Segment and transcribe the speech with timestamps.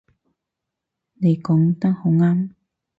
[1.13, 2.49] 你講得好啱